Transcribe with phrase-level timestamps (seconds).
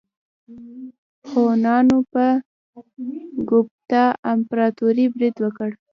[1.31, 2.25] هونانو په
[3.49, 5.69] ګوپتا امپراتورۍ برید وکړ.